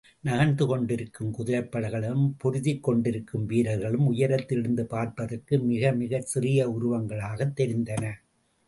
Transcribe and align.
நகர்ந்து 0.19 0.65
கொண்டிருக்கும் 0.65 1.33
குதிரைப்படைகளும் 1.37 2.33
பொருதிக் 2.37 2.83
கொண்டிருக்கும் 2.83 3.45
வீரர்களும், 3.45 4.07
உயரத்திலிருந்து 4.07 4.85
பார்ப்பதற்கு 4.85 5.57
மிகமிகச் 5.57 6.29
சிறிய 6.33 6.69
உருவங்களாகத் 6.69 7.55
தெரிந்தன. 7.55 8.03